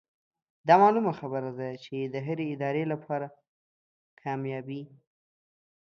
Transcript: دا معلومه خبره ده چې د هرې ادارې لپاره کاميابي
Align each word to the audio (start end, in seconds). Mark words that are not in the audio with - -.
دا 0.67 0.75
معلومه 0.81 1.11
خبره 1.19 1.51
ده 1.59 1.69
چې 1.83 1.95
د 2.13 2.15
هرې 2.27 2.45
ادارې 2.55 2.83
لپاره 2.93 3.27
کاميابي 4.21 4.81